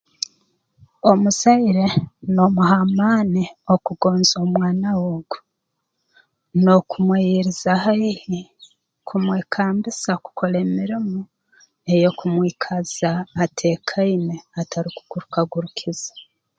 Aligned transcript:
Omuzaire 1.11 1.85
n'omuha 2.33 2.75
amaani 2.85 3.43
okugonza 3.73 4.35
omwana 4.45 4.87
we 4.99 5.05
ogu 5.17 5.37
n'okumweyiriza 6.61 7.71
haihi 7.83 8.39
kumwekambisa 9.07 10.11
kukora 10.23 10.55
emirimo 10.65 11.19
ey'okumwikaza 11.93 13.11
ateekaine 13.43 14.35
atarukuguruka 14.61 15.39
gurukiza 15.51 16.11